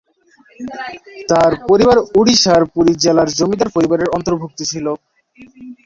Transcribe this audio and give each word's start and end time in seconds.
তাঁর 1.29 1.51
পরিবার 1.69 1.97
ওড়িশার 2.19 2.61
পুরী 2.73 2.93
জেলার 3.03 3.29
জমিদার 3.37 3.69
পরিবারের 3.75 4.13
অন্তর্ভুক্ত 4.17 4.59
ছিল। 4.71 4.85